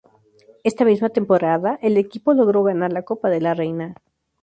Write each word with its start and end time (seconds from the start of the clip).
Esta 0.63 0.83
misma 0.83 1.09
temporada 1.11 1.77
el 1.83 1.95
equipo 1.95 2.33
logró 2.33 2.63
ganar 2.63 2.91
la 2.91 3.03
Copa 3.03 3.29
de 3.29 3.39
la 3.39 3.53
Reina. 3.53 3.93